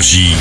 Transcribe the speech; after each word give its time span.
Énergie. 0.00 0.32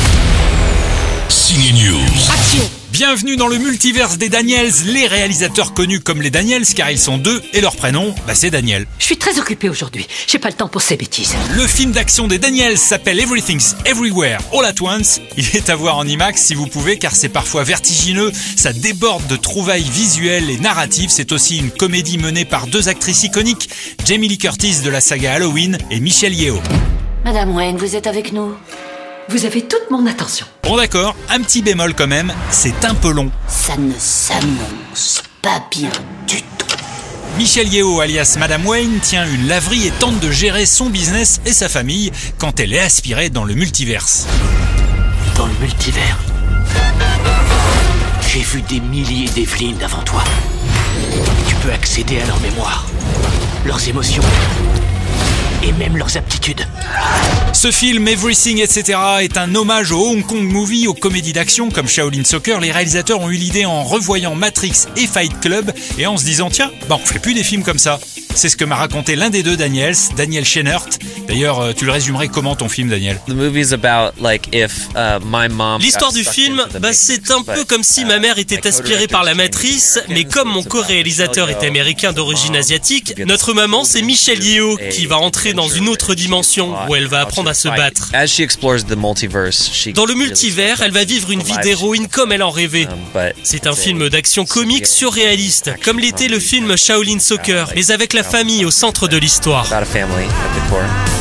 Signe 1.28 1.73
News. 1.73 2.70
Bienvenue 2.94 3.36
dans 3.36 3.50
le 3.50 3.58
multiverse 3.58 4.17
des 4.17 4.29
Daniels, 4.29 4.71
les 4.86 5.05
réalisateurs 5.05 5.73
connus 5.73 6.00
comme 6.00 6.21
les 6.21 6.29
Daniels 6.29 6.66
car 6.66 6.89
ils 6.89 6.97
sont 6.97 7.18
deux 7.18 7.41
et 7.52 7.59
leur 7.59 7.75
prénom, 7.75 8.16
bah 8.25 8.36
c'est 8.36 8.52
Daniel. 8.52 8.88
Je 9.00 9.04
suis 9.04 9.18
très 9.18 9.38
occupé 9.38 9.68
aujourd'hui. 9.68 10.07
J'ai 10.27 10.39
pas 10.39 10.48
le 10.48 10.54
temps 10.54 10.70
pour 10.70 10.82
ces 10.82 10.95
bêtises. 10.95 11.36
Le 11.57 11.68
film 11.68 11.91
d'action 11.91 12.30
des 12.30 12.39
Daniels 12.39 12.77
s'appelle 12.77 13.20
Everything's 13.20 13.75
Everywhere 13.84 14.39
All 14.54 14.64
at 14.64 14.82
Once. 14.82 15.20
Il 15.36 15.54
est 15.54 15.70
à 15.70 15.76
voir 15.76 15.98
en 15.98 16.07
IMAX 16.07 16.41
si 16.41 16.54
vous 16.54 16.68
pouvez 16.68 16.98
car 16.98 17.14
c'est 17.14 17.28
parfois 17.28 17.66
vertigineux, 17.66 18.32
ça 18.55 18.71
déborde 18.71 19.28
de 19.28 19.36
trouvailles 19.36 19.84
visuelles 19.84 20.50
et 20.50 20.60
narratives. 20.60 21.10
C'est 21.10 21.34
aussi 21.34 21.57
une 21.57 21.71
comédie 21.71 22.18
menée 22.18 22.46
par 22.46 22.68
deux 22.68 22.88
actrices 22.88 23.26
iconiques, 23.26 23.70
Jamie 24.05 24.30
Lee 24.30 24.38
Curtis 24.38 24.78
de 24.86 24.89
la 24.89 25.02
saga 25.02 25.34
Halloween 25.34 25.78
et 25.91 26.00
Michelle 26.00 26.34
Yeoh. 26.34 26.62
Madame 27.26 27.54
Wayne, 27.54 27.76
vous 27.76 27.98
êtes 27.98 28.07
avec 28.07 28.32
nous? 28.32 28.54
Vous 29.29 29.46
avez 29.46 29.61
toute 29.61 29.92
mon 29.92 30.07
attention. 30.07 30.47
Bon 30.64 30.75
d'accord, 30.75 31.15
un 31.29 31.39
petit 31.42 31.61
bémol 31.61 31.93
quand 31.93 32.08
même, 32.08 32.33
c'est 32.50 32.83
un 32.83 32.95
peu 32.95 33.11
long. 33.11 33.30
Ça 33.47 33.78
ne 33.78 33.94
s'annonce 34.00 35.22
pas 35.44 35.64
bien 35.69 35.92
du 36.28 36.38
tout. 36.58 36.75
Michelle 37.38 37.72
Yeoh, 37.72 38.00
alias 38.00 38.38
Madame 38.39 38.66
Wayne, 38.66 39.00
tient 39.03 39.31
une 39.31 39.47
laverie 39.47 39.86
et 39.86 39.92
tente 39.92 40.19
de 40.19 40.31
gérer 40.31 40.66
son 40.66 40.89
business 40.89 41.42
et 41.45 41.53
sa 41.53 41.69
famille 41.69 42.11
quand 42.39 42.59
elle 42.59 42.73
est 42.73 42.80
aspirée 42.80 43.30
dans 43.30 43.44
le 43.44 43.53
multiverse. 43.53 44.25
Dans 45.36 45.45
le 45.45 45.53
multivers, 45.61 46.17
j'ai 48.33 48.41
vu 48.41 48.64
des 48.64 48.80
milliers 48.80 49.30
d'Evelyn 49.30 49.75
avant 49.83 50.02
toi. 50.02 50.23
Tu 51.47 51.53
peux 51.58 51.72
accéder 51.72 52.19
à 52.19 52.25
leur 52.25 52.39
mémoire, 52.39 52.88
leurs 53.64 53.88
émotions 53.88 54.23
et 55.63 55.72
même 55.73 55.97
leurs 55.97 56.17
aptitudes. 56.17 56.67
Ce 57.53 57.72
film, 57.72 58.08
Everything, 58.08 58.59
etc., 58.59 58.97
est 59.22 59.38
un 59.38 59.53
hommage 59.55 59.91
au 59.91 59.99
Hong 59.99 60.25
Kong 60.25 60.43
Movie, 60.43 60.88
aux 60.88 60.93
comédies 60.93 61.33
d'action 61.33 61.69
comme 61.69 61.88
Shaolin 61.88 62.23
Soccer. 62.23 62.59
Les 62.59 62.71
réalisateurs 62.71 63.19
ont 63.19 63.29
eu 63.29 63.35
l'idée 63.35 63.66
en 63.66 63.83
revoyant 63.83 64.35
Matrix 64.35 64.85
et 64.95 65.07
Fight 65.07 65.39
Club 65.41 65.71
et 65.97 66.07
en 66.07 66.17
se 66.17 66.23
disant 66.23 66.49
tiens, 66.49 66.71
bah 66.88 66.97
on 67.01 67.05
fait 67.05 67.19
plus 67.19 67.33
des 67.33 67.43
films 67.43 67.63
comme 67.63 67.79
ça. 67.79 67.99
C'est 68.35 68.49
ce 68.49 68.55
que 68.55 68.63
m'a 68.63 68.75
raconté 68.75 69.16
l'un 69.16 69.29
des 69.29 69.43
deux 69.43 69.57
Daniels, 69.57 69.95
Daniel 70.16 70.45
Schenert. 70.45 70.85
D'ailleurs, 71.30 71.59
euh, 71.59 71.73
tu 71.73 71.85
le 71.85 71.91
résumerais 71.91 72.27
comment 72.27 72.55
ton 72.55 72.67
film, 72.69 72.89
Daniel 72.89 73.19
The 73.27 73.33
movie's 73.33 73.72
about 73.72 74.19
like 74.19 74.49
if 74.52 74.88
uh, 74.95 75.23
my 75.23 75.47
mom. 75.47 75.80
L'histoire 75.80 76.11
du 76.11 76.23
film, 76.23 76.66
bah, 76.73 76.80
Matrix, 76.80 76.91
c'est 76.91 77.30
un 77.30 77.44
peu 77.44 77.53
but, 77.53 77.67
comme 77.67 77.83
si 77.83 78.02
uh, 78.02 78.05
ma 78.05 78.17
mère 78.17 78.39
my 78.39 78.39
était 78.39 78.66
aspirée 78.66 79.05
co-director 79.05 79.08
par 79.08 79.23
la 79.23 79.35
is 79.35 79.35
matrice, 79.35 80.00
mais 80.09 80.23
comme 80.23 80.50
mon 80.50 80.63
co-réalisateur 80.63 81.52
est 81.52 81.63
américain 81.63 82.13
d'origine 82.13 82.55
mom 82.55 82.55
asiatique, 82.55 83.13
notre 83.27 83.53
maman 83.53 83.83
c'est 83.83 84.02
Michelle 84.02 84.44
Yeoh 84.44 84.80
qui 84.89 85.05
va 85.05 85.19
entrer 85.19 85.53
dans 85.53 85.67
une 85.67 85.88
autre 85.88 86.16
dimension 86.16 86.73
où 86.88 86.95
elle 86.95 87.05
va 87.05 87.22
apprendre 87.22 87.52
à 87.52 87.53
se 87.53 87.67
battre. 87.67 88.09
As 88.13 88.25
she 88.25 88.39
explores 88.39 88.85
the 88.85 88.97
multiverse, 88.97 89.69
she 89.72 89.94
Dans 89.94 90.07
le 90.07 90.16
multivers, 90.16 90.81
elle 90.81 90.94
va 90.94 91.03
vivre 91.03 91.30
une 91.30 91.44
vie 91.44 91.57
d'héroïne 91.61 92.07
comme 92.07 92.31
elle 92.31 92.41
en 92.41 92.50
rêvait. 92.50 92.88
Um, 92.88 93.22
C'est 93.44 93.67
un 93.67 93.75
film 93.75 94.09
d'action 94.09 94.45
comique 94.45 94.88
surréaliste, 94.88 95.73
comme 95.83 96.00
l'était 96.00 96.27
le 96.27 96.39
film 96.39 96.75
Shaolin 96.75 97.19
Soccer, 97.19 97.72
mais 97.75 97.91
avec 97.91 98.13
la 98.13 98.23
famille 98.23 98.66
au 98.66 98.72
centre 98.72 99.07
de 99.07 99.17
l'histoire. 99.17 99.67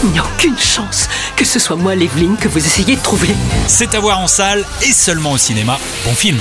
Il 0.04 0.10
n'y 0.10 0.18
a 0.18 0.24
aucune 0.24 0.58
chance 0.58 1.08
que 1.36 1.44
ce 1.44 1.58
soit 1.58 1.76
moi, 1.76 1.94
l'Evelyne, 1.94 2.36
que 2.36 2.48
vous 2.48 2.58
essayez 2.58 2.96
de 2.96 3.00
trouver. 3.00 3.30
C'est 3.66 3.94
à 3.94 4.00
voir 4.00 4.18
en 4.20 4.26
salle 4.26 4.64
et 4.82 4.92
seulement 4.92 5.32
au 5.32 5.38
cinéma. 5.38 5.78
Bon 6.04 6.14
film 6.14 6.38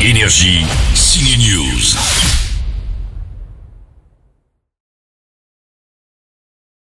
Énergie. 0.00 0.64
Signe 0.94 1.38
News. 1.38 2.43